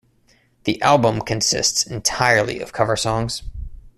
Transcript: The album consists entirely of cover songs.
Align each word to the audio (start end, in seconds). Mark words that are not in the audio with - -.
The 0.63 0.81
album 0.81 1.21
consists 1.21 1.85
entirely 1.85 2.59
of 2.59 2.73
cover 2.73 2.95
songs. 2.95 3.43